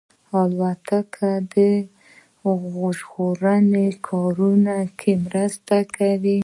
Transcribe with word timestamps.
الوتکه 0.39 1.31
د 1.53 1.55
ژغورنې 2.97 3.87
کارونو 4.07 4.77
کې 4.99 5.11
مرسته 5.25 5.77
کوي. 5.95 6.39